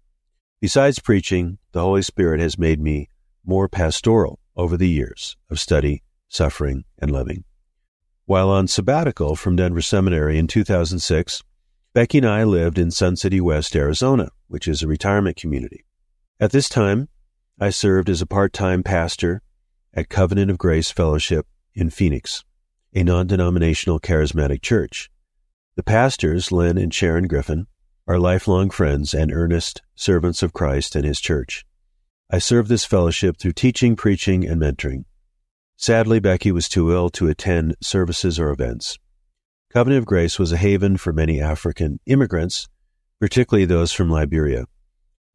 Besides 0.61 0.99
preaching, 0.99 1.56
the 1.73 1.80
Holy 1.80 2.02
Spirit 2.02 2.38
has 2.40 2.59
made 2.59 2.82
me 2.82 3.09
more 3.47 3.66
pastoral 3.66 4.40
over 4.54 4.76
the 4.76 4.90
years 4.90 5.38
of 5.49 5.59
study, 5.59 6.02
suffering, 6.28 6.85
and 6.99 7.11
living. 7.11 7.44
While 8.26 8.50
on 8.50 8.68
sabbatical 8.68 9.37
from 9.37 9.56
Denver 9.56 9.80
Seminary 9.80 10.37
in 10.37 10.49
2006, 10.49 11.42
Becky 11.94 12.18
and 12.18 12.28
I 12.28 12.44
lived 12.44 12.76
in 12.76 12.90
Sun 12.90 13.16
City 13.16 13.40
West, 13.40 13.75
Arizona, 13.75 14.28
which 14.49 14.68
is 14.68 14.82
a 14.82 14.87
retirement 14.87 15.38
community. 15.38 15.87
At 16.38 16.52
this 16.52 16.68
time, 16.68 17.09
I 17.59 17.71
served 17.71 18.11
as 18.11 18.21
a 18.21 18.26
part 18.26 18.52
time 18.52 18.82
pastor 18.82 19.40
at 19.94 20.08
Covenant 20.08 20.50
of 20.50 20.58
Grace 20.58 20.90
Fellowship 20.90 21.46
in 21.75 21.90
Phoenix, 21.90 22.44
a 22.94 23.04
non 23.04 23.26
denominational 23.26 24.00
charismatic 24.00 24.62
church. 24.62 25.11
The 25.76 25.82
pastors, 25.82 26.50
Lynn 26.50 26.78
and 26.78 26.92
Sharon 26.92 27.26
Griffin, 27.26 27.66
are 28.06 28.18
lifelong 28.18 28.70
friends 28.70 29.14
and 29.14 29.32
earnest 29.32 29.82
servants 29.94 30.42
of 30.42 30.52
Christ 30.52 30.96
and 30.96 31.04
His 31.04 31.20
church. 31.20 31.64
I 32.30 32.38
serve 32.38 32.68
this 32.68 32.84
fellowship 32.84 33.37
through 33.37 33.52
teaching, 33.52 33.94
preaching, 33.94 34.46
and 34.46 34.61
mentoring. 34.61 35.04
Sadly, 35.76 36.20
Becky 36.20 36.52
was 36.52 36.68
too 36.68 36.92
ill 36.92 37.11
to 37.11 37.28
attend 37.28 37.76
services 37.82 38.38
or 38.38 38.50
events. 38.50 38.99
Covenant 39.72 39.99
of 39.99 40.06
Grace 40.06 40.38
was 40.38 40.52
a 40.52 40.56
haven 40.56 40.96
for 40.96 41.12
many 41.12 41.40
African 41.40 42.00
immigrants, 42.06 42.68
particularly 43.20 43.64
those 43.64 43.92
from 43.92 44.11
Liberia. 44.11 44.64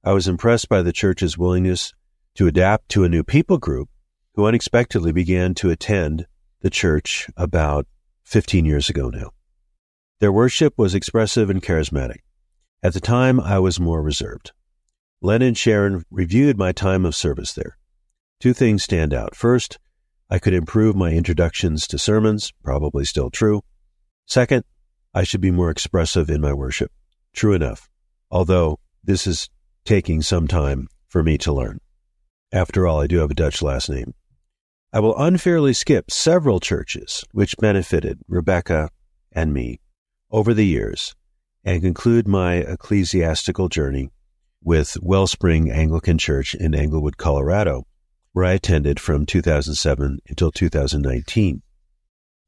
I 0.03 0.13
was 0.13 0.27
impressed 0.27 0.69
by 0.69 0.81
the 0.81 0.93
church's 0.93 1.37
willingness 1.37 1.93
to 2.35 2.47
adapt 2.47 2.89
to 2.89 3.03
a 3.03 3.09
new 3.09 3.23
people 3.23 3.57
group 3.57 3.89
who 4.37 4.45
unexpectedly 4.45 5.11
began 5.11 5.55
to 5.55 5.71
attend 5.71 6.27
the 6.61 6.69
church 6.69 7.27
about 7.35 7.87
15 8.23 8.65
years 8.65 8.87
ago 8.87 9.09
now. 9.09 9.31
Their 10.19 10.31
worship 10.31 10.75
was 10.77 10.93
expressive 10.93 11.49
and 11.49 11.61
charismatic. 11.61 12.19
At 12.83 12.93
the 12.93 12.99
time, 12.99 13.39
I 13.39 13.57
was 13.57 13.79
more 13.79 13.99
reserved. 13.99 14.51
Len 15.23 15.41
and 15.41 15.57
Sharon 15.57 16.05
reviewed 16.11 16.55
my 16.55 16.71
time 16.71 17.03
of 17.03 17.15
service 17.15 17.53
there. 17.53 17.79
Two 18.39 18.53
things 18.53 18.83
stand 18.83 19.11
out. 19.11 19.35
First, 19.35 19.79
I 20.29 20.37
could 20.37 20.53
improve 20.53 20.95
my 20.95 21.13
introductions 21.13 21.87
to 21.87 21.97
sermons, 21.97 22.53
probably 22.63 23.05
still 23.05 23.31
true. 23.31 23.63
Second, 24.27 24.65
I 25.15 25.23
should 25.23 25.41
be 25.41 25.49
more 25.49 25.71
expressive 25.71 26.29
in 26.29 26.41
my 26.41 26.53
worship. 26.53 26.91
True 27.33 27.53
enough, 27.53 27.89
although 28.29 28.77
this 29.03 29.25
is 29.25 29.49
taking 29.83 30.21
some 30.21 30.47
time 30.47 30.89
for 31.07 31.23
me 31.23 31.39
to 31.39 31.51
learn. 31.51 31.79
After 32.51 32.85
all, 32.85 33.01
I 33.01 33.07
do 33.07 33.17
have 33.17 33.31
a 33.31 33.35
Dutch 33.35 33.63
last 33.63 33.89
name. 33.89 34.13
I 34.93 35.01
will 35.01 35.17
unfairly 35.17 35.73
skip 35.73 36.09
several 36.09 36.61
churches 36.61 37.25
which 37.31 37.57
benefited 37.57 38.19
Rebecca 38.27 38.89
and 39.33 39.53
me 39.53 39.81
over 40.31 40.53
the 40.53 40.65
years 40.65 41.13
and 41.65 41.81
conclude 41.81 42.27
my 42.27 42.55
ecclesiastical 42.55 43.67
journey 43.67 44.11
with 44.63 44.97
Wellspring 45.01 45.69
Anglican 45.69 46.17
Church 46.17 46.55
in 46.55 46.73
Englewood, 46.73 47.17
Colorado, 47.17 47.85
where 48.31 48.45
I 48.45 48.53
attended 48.53 48.99
from 48.99 49.25
2007 49.25 50.19
until 50.29 50.51
2019. 50.51 51.61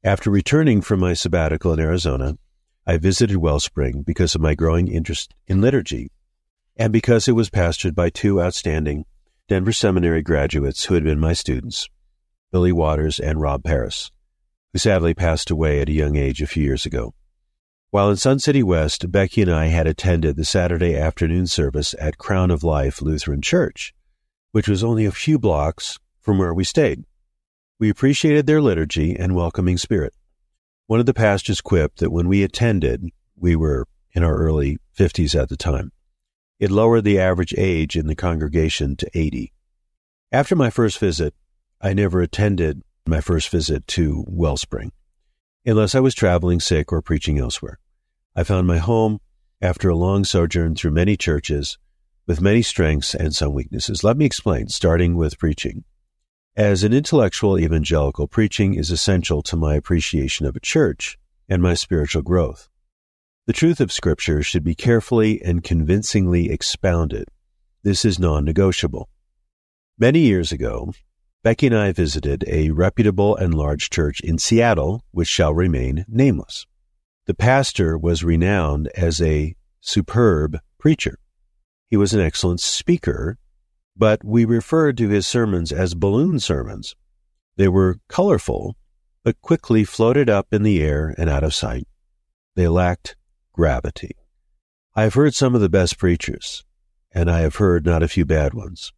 After 0.02 0.30
returning 0.30 0.80
from 0.80 1.00
my 1.00 1.12
sabbatical 1.12 1.74
in 1.74 1.80
Arizona, 1.80 2.38
I 2.86 2.96
visited 2.96 3.36
Wellspring 3.36 4.02
because 4.02 4.34
of 4.34 4.40
my 4.40 4.54
growing 4.54 4.88
interest 4.88 5.34
in 5.46 5.60
liturgy 5.60 6.10
and 6.74 6.90
because 6.90 7.28
it 7.28 7.32
was 7.32 7.50
pastored 7.50 7.94
by 7.94 8.08
two 8.08 8.40
outstanding 8.40 9.04
Denver 9.46 9.72
Seminary 9.72 10.22
graduates 10.22 10.84
who 10.84 10.94
had 10.94 11.04
been 11.04 11.20
my 11.20 11.34
students. 11.34 11.88
Billy 12.52 12.72
Waters 12.72 13.20
and 13.20 13.40
Rob 13.40 13.62
Paris, 13.62 14.10
who 14.72 14.78
sadly 14.78 15.14
passed 15.14 15.50
away 15.50 15.80
at 15.80 15.88
a 15.88 15.92
young 15.92 16.16
age 16.16 16.42
a 16.42 16.46
few 16.46 16.62
years 16.62 16.84
ago. 16.84 17.14
While 17.90 18.10
in 18.10 18.16
Sun 18.16 18.38
City 18.40 18.62
West, 18.62 19.10
Becky 19.10 19.42
and 19.42 19.50
I 19.50 19.66
had 19.66 19.86
attended 19.86 20.36
the 20.36 20.44
Saturday 20.44 20.96
afternoon 20.96 21.46
service 21.46 21.94
at 21.98 22.18
Crown 22.18 22.50
of 22.50 22.62
Life 22.62 23.02
Lutheran 23.02 23.42
Church, 23.42 23.94
which 24.52 24.68
was 24.68 24.84
only 24.84 25.04
a 25.04 25.12
few 25.12 25.38
blocks 25.38 25.98
from 26.20 26.38
where 26.38 26.54
we 26.54 26.64
stayed. 26.64 27.04
We 27.78 27.88
appreciated 27.88 28.46
their 28.46 28.60
liturgy 28.60 29.16
and 29.16 29.34
welcoming 29.34 29.78
spirit. 29.78 30.14
One 30.86 31.00
of 31.00 31.06
the 31.06 31.14
pastors 31.14 31.60
quipped 31.60 31.98
that 32.00 32.10
when 32.10 32.28
we 32.28 32.42
attended, 32.42 33.10
we 33.36 33.56
were 33.56 33.86
in 34.12 34.22
our 34.22 34.36
early 34.36 34.78
50s 34.98 35.40
at 35.40 35.48
the 35.48 35.56
time. 35.56 35.92
It 36.58 36.70
lowered 36.70 37.04
the 37.04 37.18
average 37.18 37.54
age 37.56 37.96
in 37.96 38.06
the 38.06 38.14
congregation 38.14 38.96
to 38.96 39.10
80. 39.14 39.52
After 40.30 40.54
my 40.54 40.68
first 40.68 40.98
visit, 40.98 41.34
I 41.82 41.94
never 41.94 42.20
attended 42.20 42.82
my 43.06 43.22
first 43.22 43.48
visit 43.48 43.86
to 43.88 44.24
Wellspring, 44.28 44.92
unless 45.64 45.94
I 45.94 46.00
was 46.00 46.14
traveling 46.14 46.60
sick 46.60 46.92
or 46.92 47.00
preaching 47.00 47.38
elsewhere. 47.38 47.78
I 48.36 48.44
found 48.44 48.66
my 48.66 48.78
home 48.78 49.20
after 49.62 49.88
a 49.88 49.96
long 49.96 50.24
sojourn 50.24 50.74
through 50.74 50.90
many 50.90 51.16
churches 51.16 51.78
with 52.26 52.42
many 52.42 52.60
strengths 52.60 53.14
and 53.14 53.34
some 53.34 53.54
weaknesses. 53.54 54.04
Let 54.04 54.18
me 54.18 54.26
explain, 54.26 54.68
starting 54.68 55.16
with 55.16 55.38
preaching. 55.38 55.84
As 56.54 56.84
an 56.84 56.92
intellectual 56.92 57.58
evangelical, 57.58 58.28
preaching 58.28 58.74
is 58.74 58.90
essential 58.90 59.42
to 59.44 59.56
my 59.56 59.74
appreciation 59.74 60.44
of 60.44 60.56
a 60.56 60.60
church 60.60 61.16
and 61.48 61.62
my 61.62 61.72
spiritual 61.72 62.22
growth. 62.22 62.68
The 63.46 63.54
truth 63.54 63.80
of 63.80 63.90
Scripture 63.90 64.42
should 64.42 64.64
be 64.64 64.74
carefully 64.74 65.42
and 65.42 65.64
convincingly 65.64 66.50
expounded. 66.50 67.28
This 67.82 68.04
is 68.04 68.18
non 68.18 68.44
negotiable. 68.44 69.08
Many 69.98 70.20
years 70.20 70.52
ago, 70.52 70.92
Becky 71.42 71.68
and 71.68 71.76
I 71.76 71.92
visited 71.92 72.44
a 72.46 72.70
reputable 72.70 73.34
and 73.34 73.54
large 73.54 73.88
church 73.88 74.20
in 74.20 74.36
Seattle, 74.36 75.04
which 75.10 75.28
shall 75.28 75.54
remain 75.54 76.04
nameless. 76.06 76.66
The 77.24 77.34
pastor 77.34 77.96
was 77.96 78.22
renowned 78.22 78.88
as 78.88 79.22
a 79.22 79.54
superb 79.80 80.58
preacher. 80.78 81.18
He 81.88 81.96
was 81.96 82.12
an 82.12 82.20
excellent 82.20 82.60
speaker, 82.60 83.38
but 83.96 84.22
we 84.22 84.44
referred 84.44 84.98
to 84.98 85.08
his 85.08 85.26
sermons 85.26 85.72
as 85.72 85.94
balloon 85.94 86.40
sermons. 86.40 86.94
They 87.56 87.68
were 87.68 88.00
colorful, 88.08 88.76
but 89.24 89.40
quickly 89.40 89.84
floated 89.84 90.28
up 90.28 90.48
in 90.52 90.62
the 90.62 90.82
air 90.82 91.14
and 91.16 91.30
out 91.30 91.44
of 91.44 91.54
sight. 91.54 91.86
They 92.54 92.68
lacked 92.68 93.16
gravity. 93.54 94.14
I 94.94 95.04
have 95.04 95.14
heard 95.14 95.34
some 95.34 95.54
of 95.54 95.62
the 95.62 95.70
best 95.70 95.98
preachers, 95.98 96.64
and 97.12 97.30
I 97.30 97.40
have 97.40 97.56
heard 97.56 97.86
not 97.86 98.02
a 98.02 98.08
few 98.08 98.26
bad 98.26 98.52
ones. 98.52 98.92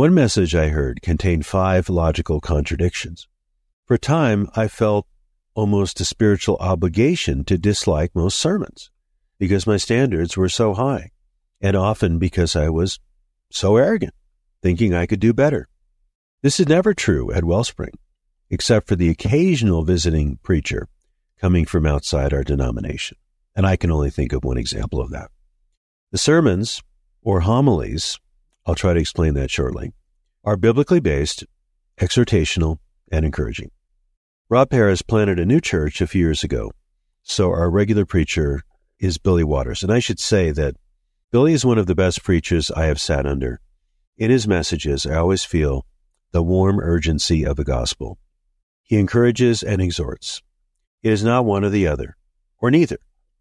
One 0.00 0.14
message 0.14 0.54
I 0.54 0.68
heard 0.68 1.02
contained 1.02 1.44
five 1.44 1.90
logical 1.90 2.40
contradictions. 2.40 3.28
For 3.84 3.96
a 3.96 3.98
time, 3.98 4.48
I 4.56 4.66
felt 4.66 5.06
almost 5.54 6.00
a 6.00 6.06
spiritual 6.06 6.56
obligation 6.56 7.44
to 7.44 7.58
dislike 7.58 8.14
most 8.14 8.38
sermons 8.38 8.90
because 9.38 9.66
my 9.66 9.76
standards 9.76 10.38
were 10.38 10.48
so 10.48 10.72
high, 10.72 11.10
and 11.60 11.76
often 11.76 12.18
because 12.18 12.56
I 12.56 12.70
was 12.70 12.98
so 13.50 13.76
arrogant, 13.76 14.14
thinking 14.62 14.94
I 14.94 15.04
could 15.04 15.20
do 15.20 15.34
better. 15.34 15.68
This 16.40 16.58
is 16.58 16.66
never 16.66 16.94
true 16.94 17.30
at 17.32 17.44
Wellspring, 17.44 17.98
except 18.48 18.88
for 18.88 18.96
the 18.96 19.10
occasional 19.10 19.84
visiting 19.84 20.38
preacher 20.42 20.88
coming 21.38 21.66
from 21.66 21.84
outside 21.84 22.32
our 22.32 22.42
denomination. 22.42 23.18
And 23.54 23.66
I 23.66 23.76
can 23.76 23.90
only 23.90 24.08
think 24.08 24.32
of 24.32 24.44
one 24.44 24.56
example 24.56 25.02
of 25.02 25.10
that. 25.10 25.30
The 26.10 26.16
sermons, 26.16 26.82
or 27.20 27.40
homilies, 27.40 28.18
I'll 28.70 28.76
try 28.76 28.94
to 28.94 29.00
explain 29.00 29.34
that 29.34 29.50
shortly, 29.50 29.92
are 30.44 30.56
biblically 30.56 31.00
based, 31.00 31.44
exhortational, 32.00 32.78
and 33.10 33.24
encouraging. 33.24 33.72
Rob 34.48 34.70
Paris 34.70 35.02
planted 35.02 35.40
a 35.40 35.44
new 35.44 35.60
church 35.60 36.00
a 36.00 36.06
few 36.06 36.20
years 36.20 36.44
ago, 36.44 36.70
so 37.24 37.50
our 37.50 37.68
regular 37.68 38.06
preacher 38.06 38.62
is 39.00 39.18
Billy 39.18 39.42
Waters. 39.42 39.82
And 39.82 39.92
I 39.92 39.98
should 39.98 40.20
say 40.20 40.52
that 40.52 40.76
Billy 41.32 41.52
is 41.52 41.64
one 41.64 41.78
of 41.78 41.88
the 41.88 41.96
best 41.96 42.22
preachers 42.22 42.70
I 42.70 42.84
have 42.84 43.00
sat 43.00 43.26
under. 43.26 43.60
In 44.16 44.30
his 44.30 44.46
messages, 44.46 45.04
I 45.04 45.16
always 45.16 45.44
feel 45.44 45.84
the 46.30 46.40
warm 46.40 46.78
urgency 46.78 47.44
of 47.44 47.56
the 47.56 47.64
gospel. 47.64 48.18
He 48.84 49.00
encourages 49.00 49.64
and 49.64 49.82
exhorts. 49.82 50.42
It 51.02 51.10
is 51.10 51.24
not 51.24 51.44
one 51.44 51.64
or 51.64 51.70
the 51.70 51.88
other, 51.88 52.16
or 52.60 52.70
neither, 52.70 52.98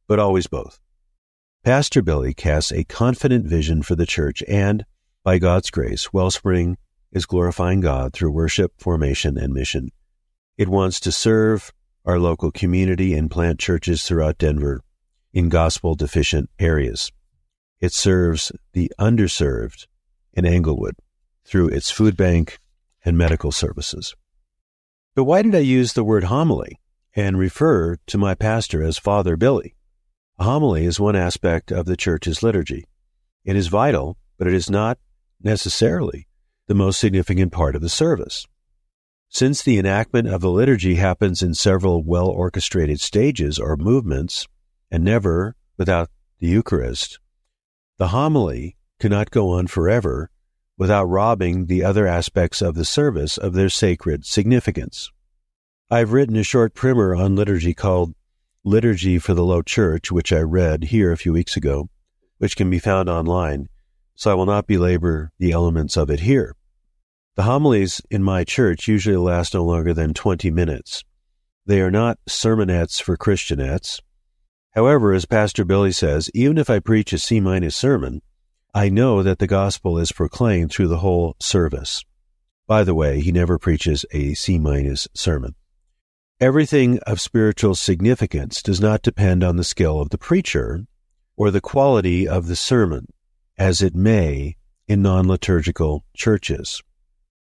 but 0.07 0.17
always 0.17 0.47
both. 0.47 0.79
Pastor 1.63 2.01
Billy 2.01 2.33
casts 2.33 2.71
a 2.71 2.83
confident 2.83 3.45
vision 3.45 3.83
for 3.83 3.95
the 3.95 4.07
church, 4.07 4.41
and, 4.47 4.85
by 5.23 5.37
God's 5.37 5.69
grace, 5.69 6.13
Wellspring 6.13 6.77
is 7.11 7.25
glorifying 7.25 7.81
God 7.81 8.13
through 8.13 8.31
worship, 8.31 8.73
formation, 8.77 9.37
and 9.37 9.53
mission. 9.53 9.89
It 10.57 10.69
wants 10.69 10.99
to 11.01 11.11
serve 11.11 11.71
our 12.05 12.19
local 12.19 12.51
community 12.51 13.13
and 13.13 13.29
plant 13.29 13.59
churches 13.59 14.03
throughout 14.03 14.37
Denver 14.37 14.81
in 15.33 15.49
gospel 15.49 15.95
deficient 15.95 16.49
areas. 16.57 17.11
It 17.79 17.93
serves 17.93 18.51
the 18.73 18.91
underserved 18.99 19.87
in 20.33 20.45
Englewood 20.45 20.95
through 21.45 21.69
its 21.69 21.91
food 21.91 22.15
bank 22.15 22.59
and 23.03 23.17
medical 23.17 23.51
services. 23.51 24.15
But 25.15 25.25
why 25.25 25.41
did 25.41 25.55
I 25.55 25.59
use 25.59 25.93
the 25.93 26.03
word 26.03 26.25
homily 26.25 26.79
and 27.15 27.37
refer 27.37 27.97
to 28.07 28.17
my 28.17 28.35
pastor 28.35 28.83
as 28.83 28.97
Father 28.97 29.35
Billy? 29.35 29.75
A 30.37 30.43
homily 30.43 30.85
is 30.85 30.99
one 30.99 31.15
aspect 31.15 31.71
of 31.71 31.85
the 31.85 31.97
church's 31.97 32.41
liturgy. 32.41 32.85
It 33.43 33.55
is 33.55 33.67
vital, 33.67 34.17
but 34.37 34.47
it 34.47 34.53
is 34.53 34.69
not 34.69 34.97
necessarily 35.41 36.27
the 36.67 36.75
most 36.75 36.99
significant 36.99 37.51
part 37.51 37.75
of 37.75 37.81
the 37.81 37.89
service. 37.89 38.45
Since 39.29 39.61
the 39.61 39.77
enactment 39.77 40.27
of 40.27 40.41
the 40.41 40.49
liturgy 40.49 40.95
happens 40.95 41.43
in 41.43 41.53
several 41.53 42.03
well 42.03 42.27
orchestrated 42.27 42.99
stages 42.99 43.59
or 43.59 43.77
movements, 43.77 44.47
and 44.89 45.03
never 45.03 45.55
without 45.77 46.09
the 46.39 46.47
Eucharist, 46.47 47.19
the 47.97 48.07
homily 48.07 48.75
cannot 48.99 49.29
go 49.29 49.51
on 49.51 49.67
forever 49.67 50.29
without 50.77 51.05
robbing 51.05 51.65
the 51.65 51.83
other 51.83 52.07
aspects 52.07 52.61
of 52.61 52.73
the 52.73 52.85
service 52.85 53.37
of 53.37 53.53
their 53.53 53.69
sacred 53.69 54.25
significance. 54.25 55.11
I've 55.91 56.13
written 56.13 56.35
a 56.35 56.43
short 56.43 56.73
primer 56.73 57.15
on 57.15 57.35
liturgy 57.35 57.73
called 57.73 58.15
Liturgy 58.63 59.19
for 59.19 59.33
the 59.33 59.43
Low 59.43 59.61
Church, 59.61 60.11
which 60.11 60.31
I 60.31 60.39
read 60.39 60.85
here 60.85 61.11
a 61.11 61.17
few 61.17 61.33
weeks 61.33 61.57
ago, 61.57 61.89
which 62.37 62.55
can 62.55 62.69
be 62.69 62.79
found 62.79 63.09
online, 63.09 63.69
so 64.19 64.29
I 64.29 64.33
will 64.33 64.45
not 64.45 64.67
belabor 64.67 65.31
the 65.39 65.53
elements 65.53 65.95
of 65.95 66.09
it 66.09 66.19
here. 66.19 66.53
The 67.37 67.43
homilies 67.43 68.01
in 68.11 68.21
my 68.21 68.43
church 68.43 68.85
usually 68.85 69.15
last 69.15 69.53
no 69.53 69.63
longer 69.63 69.93
than 69.93 70.13
20 70.13 70.51
minutes. 70.51 71.05
They 71.65 71.79
are 71.79 71.89
not 71.89 72.19
sermonettes 72.27 73.01
for 73.01 73.15
Christianettes. 73.15 74.01
However, 74.71 75.13
as 75.13 75.23
Pastor 75.23 75.63
Billy 75.63 75.93
says, 75.93 76.29
even 76.33 76.57
if 76.57 76.69
I 76.69 76.79
preach 76.79 77.13
a 77.13 77.17
C 77.17 77.39
minus 77.39 77.77
sermon, 77.77 78.21
I 78.73 78.89
know 78.89 79.23
that 79.23 79.39
the 79.39 79.47
gospel 79.47 79.97
is 79.97 80.11
proclaimed 80.11 80.73
through 80.73 80.89
the 80.89 80.97
whole 80.97 81.37
service. 81.39 82.03
By 82.67 82.83
the 82.83 82.93
way, 82.93 83.21
he 83.21 83.31
never 83.31 83.57
preaches 83.57 84.03
a 84.11 84.33
C 84.33 84.59
minus 84.59 85.07
sermon. 85.13 85.55
Everything 86.41 86.99
of 87.07 87.21
spiritual 87.21 87.73
significance 87.73 88.61
does 88.61 88.81
not 88.81 89.01
depend 89.01 89.45
on 89.45 89.55
the 89.55 89.63
skill 89.63 90.01
of 90.01 90.09
the 90.09 90.17
preacher 90.17 90.83
or 91.37 91.51
the 91.51 91.61
quality 91.61 92.27
of 92.27 92.47
the 92.47 92.57
sermon, 92.57 93.07
as 93.59 93.81
it 93.81 93.93
may 93.93 94.55
in 94.87 95.01
non 95.01 95.27
liturgical 95.27 96.05
churches. 96.15 96.81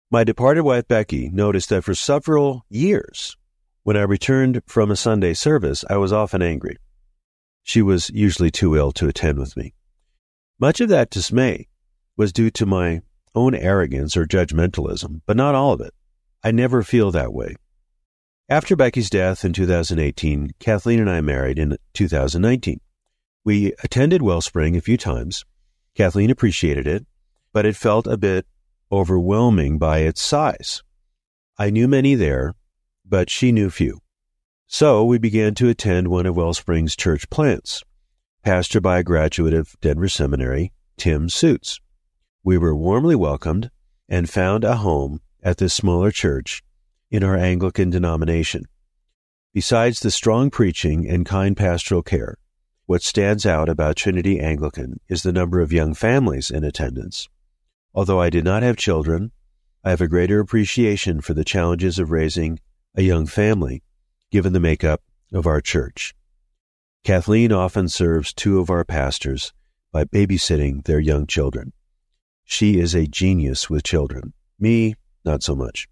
My 0.10 0.24
departed 0.24 0.64
wife 0.64 0.88
Becky 0.88 1.30
noticed 1.30 1.70
that 1.70 1.84
for 1.84 1.94
several 1.94 2.66
years, 2.70 3.38
when 3.84 3.98
I 3.98 4.02
returned 4.02 4.62
from 4.66 4.90
a 4.90 4.96
Sunday 4.96 5.36
service, 5.36 5.86
I 5.88 5.98
was 5.98 6.12
often 6.12 6.42
angry. 6.42 6.78
She 7.64 7.84
was 7.84 8.10
usually 8.10 8.50
too 8.50 8.76
ill 8.76 8.92
to 8.94 9.08
attend 9.08 9.38
with 9.38 9.56
me. 9.56 9.76
Much 10.60 10.82
of 10.82 10.90
that 10.90 11.12
dismay 11.12 11.68
was 12.18 12.34
due 12.34 12.50
to 12.52 12.66
my 12.66 13.02
own 13.36 13.54
arrogance 13.54 14.18
or 14.18 14.26
judgmentalism, 14.26 15.22
but 15.28 15.38
not 15.38 15.54
all 15.54 15.74
of 15.74 15.82
it. 15.82 15.94
I 16.44 16.52
never 16.52 16.82
feel 16.82 17.12
that 17.12 17.34
way. 17.34 17.56
After 18.50 18.76
Becky's 18.76 19.10
death 19.10 19.46
in 19.46 19.54
2018, 19.54 20.52
Kathleen 20.60 21.00
and 21.00 21.10
I 21.10 21.22
married 21.22 21.60
in 21.60 21.78
2019. 21.94 22.80
We 23.46 23.74
attended 23.84 24.22
Wellspring 24.22 24.76
a 24.76 24.82
few 24.82 24.98
times. 24.98 25.46
Kathleen 25.96 26.30
appreciated 26.30 26.88
it, 26.88 27.06
but 27.54 27.66
it 27.66 27.76
felt 27.76 28.08
a 28.08 28.18
bit 28.18 28.46
overwhelming 28.92 29.78
by 29.78 30.00
its 30.00 30.22
size. 30.22 30.82
I 31.58 31.70
knew 31.70 31.88
many 31.88 32.16
there, 32.16 32.56
but 33.06 33.30
she 33.30 33.52
knew 33.52 33.70
few. 33.70 34.00
So 34.68 35.04
we 35.04 35.18
began 35.18 35.56
to 35.56 35.70
attend 35.70 36.08
one 36.08 36.26
of 36.26 36.36
Wellspring's 36.36 36.96
church 36.96 37.30
plants 37.30 37.84
pastored 38.46 38.82
by 38.82 39.00
a 39.00 39.04
graduate 39.04 39.54
of 39.54 39.76
Denver 39.82 40.08
Seminary, 40.08 40.72
Tim 40.98 41.30
Suits. 41.30 41.80
We 42.44 42.58
were 42.58 42.76
warmly 42.76 43.16
welcomed 43.16 43.70
and 44.08 44.30
found 44.30 44.64
a 44.64 44.78
home 44.78 45.22
at 45.44 45.58
this 45.58 45.74
smaller 45.74 46.12
church 46.12 46.64
in 47.12 47.24
our 47.24 47.36
Anglican 47.36 47.90
denomination. 47.90 48.64
Besides 49.54 50.00
the 50.00 50.12
strong 50.12 50.50
preaching 50.50 51.08
and 51.08 51.26
kind 51.26 51.58
pastoral 51.58 52.04
care, 52.04 52.38
what 52.90 53.04
stands 53.04 53.46
out 53.46 53.70
about 53.70 53.96
Trinity 53.96 54.40
Anglican 54.40 55.00
is 55.08 55.22
the 55.22 55.32
number 55.32 55.62
of 55.62 55.72
young 55.72 55.94
families 55.94 56.50
in 56.50 56.64
attendance. 56.64 57.30
Although 57.94 58.20
I 58.20 58.32
did 58.32 58.44
not 58.44 58.64
have 58.64 58.78
children, 58.78 59.32
I 59.84 59.92
have 59.92 60.02
a 60.02 60.08
greater 60.08 60.40
appreciation 60.40 61.22
for 61.22 61.36
the 61.36 61.44
challenges 61.44 62.00
of 62.00 62.10
raising 62.10 62.60
a 62.96 63.04
young 63.04 63.28
family, 63.28 63.84
given 64.32 64.54
the 64.54 64.60
makeup 64.60 65.04
of 65.32 65.46
our 65.46 65.62
church. 65.62 66.16
Kathleen 67.04 67.52
often 67.52 67.90
serves 67.90 68.34
two 68.34 68.58
of 68.58 68.72
our 68.72 68.84
pastors 68.84 69.54
by 69.92 70.04
babysitting 70.04 70.86
their 70.86 71.00
young 71.00 71.28
children. 71.28 71.74
She 72.44 72.80
is 72.80 72.96
a 72.96 73.06
genius 73.06 73.70
with 73.70 73.84
children. 73.84 74.34
Me, 74.58 74.96
not 75.24 75.44
so 75.44 75.56
much. 75.56 75.88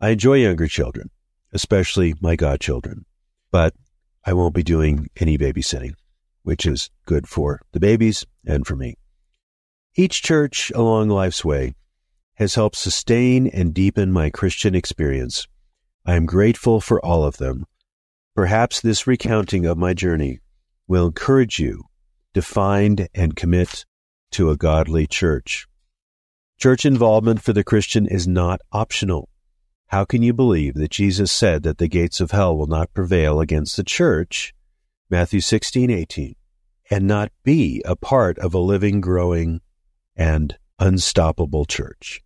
I 0.00 0.08
enjoy 0.08 0.38
younger 0.38 0.68
children, 0.68 1.10
especially 1.52 2.14
my 2.18 2.34
godchildren, 2.34 3.04
but 3.50 3.74
I 4.24 4.32
won't 4.32 4.54
be 4.54 4.62
doing 4.62 5.10
any 5.18 5.36
babysitting, 5.36 5.96
which 6.42 6.66
is 6.66 6.90
good 7.06 7.28
for 7.28 7.60
the 7.72 7.80
babies 7.80 8.26
and 8.46 8.66
for 8.66 8.76
me. 8.76 8.96
Each 9.96 10.22
church 10.22 10.70
along 10.74 11.08
life's 11.08 11.44
way 11.44 11.74
has 12.34 12.54
helped 12.54 12.76
sustain 12.76 13.46
and 13.46 13.74
deepen 13.74 14.12
my 14.12 14.30
Christian 14.30 14.74
experience. 14.74 15.46
I 16.06 16.14
am 16.14 16.26
grateful 16.26 16.80
for 16.80 17.04
all 17.04 17.24
of 17.24 17.36
them 17.36 17.66
Perhaps 18.34 18.80
this 18.80 19.06
recounting 19.06 19.66
of 19.66 19.76
my 19.76 19.92
journey 19.92 20.38
will 20.86 21.08
encourage 21.08 21.58
you 21.58 21.82
to 22.32 22.40
find 22.40 23.08
and 23.12 23.34
commit 23.34 23.84
to 24.30 24.50
a 24.50 24.56
godly 24.56 25.06
church. 25.06 25.66
Church 26.58 26.86
involvement 26.86 27.42
for 27.42 27.52
the 27.52 27.64
Christian 27.64 28.06
is 28.06 28.28
not 28.28 28.60
optional. 28.70 29.28
How 29.88 30.04
can 30.04 30.22
you 30.22 30.32
believe 30.32 30.74
that 30.74 30.92
Jesus 30.92 31.32
said 31.32 31.64
that 31.64 31.78
the 31.78 31.88
gates 31.88 32.20
of 32.20 32.30
hell 32.30 32.56
will 32.56 32.68
not 32.68 32.94
prevail 32.94 33.40
against 33.40 33.76
the 33.76 33.82
church, 33.82 34.54
Matthew 35.10 35.40
16, 35.40 35.90
18, 35.90 36.36
and 36.88 37.04
not 37.04 37.32
be 37.42 37.82
a 37.84 37.96
part 37.96 38.38
of 38.38 38.54
a 38.54 38.60
living, 38.60 39.00
growing, 39.00 39.60
and 40.14 40.56
unstoppable 40.78 41.64
church? 41.64 42.22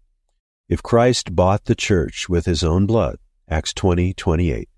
If 0.69 0.83
Christ 0.83 1.35
bought 1.35 1.65
the 1.65 1.75
church 1.75 2.29
with 2.29 2.45
his 2.45 2.63
own 2.63 2.85
blood, 2.85 3.17
Acts 3.49 3.73
20, 3.73 4.13
28, 4.13 4.69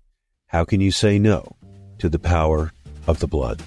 how 0.47 0.63
can 0.63 0.79
you 0.79 0.89
say 0.89 1.19
no 1.19 1.57
to 1.99 2.07
the 2.07 2.17
power 2.17 2.71
of 3.07 3.19
the 3.19 3.27
blood? 3.27 3.61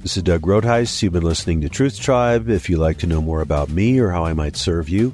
This 0.00 0.16
is 0.16 0.22
Doug 0.22 0.40
Groothuis. 0.40 1.02
You've 1.02 1.12
been 1.12 1.22
listening 1.22 1.60
to 1.60 1.68
Truth 1.68 2.00
Tribe. 2.00 2.48
If 2.48 2.70
you'd 2.70 2.78
like 2.78 2.96
to 2.98 3.06
know 3.06 3.20
more 3.20 3.42
about 3.42 3.68
me 3.68 3.98
or 3.98 4.10
how 4.10 4.24
I 4.24 4.32
might 4.32 4.56
serve 4.56 4.88
you, 4.88 5.12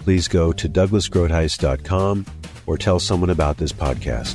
please 0.00 0.26
go 0.26 0.52
to 0.52 0.68
douglasgroothuis.com 0.68 2.26
or 2.66 2.76
tell 2.78 2.98
someone 2.98 3.30
about 3.30 3.58
this 3.58 3.72
podcast. 3.72 4.34